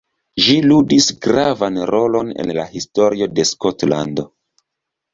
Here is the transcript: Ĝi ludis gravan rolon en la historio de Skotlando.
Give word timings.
Ĝi 0.45 0.53
ludis 0.71 1.09
gravan 1.25 1.77
rolon 1.91 2.33
en 2.47 2.57
la 2.61 2.67
historio 2.73 3.31
de 3.37 3.49
Skotlando. 3.55 4.31